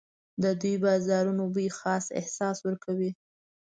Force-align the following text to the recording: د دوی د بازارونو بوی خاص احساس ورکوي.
د 0.43 0.45
دوی 0.61 0.75
د 0.79 0.81
بازارونو 0.83 1.43
بوی 1.53 1.67
خاص 1.79 2.05
احساس 2.19 2.57
ورکوي. 2.67 3.11